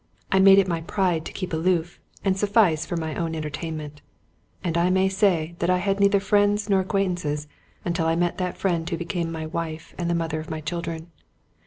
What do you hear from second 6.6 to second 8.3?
nor ac quaintances until I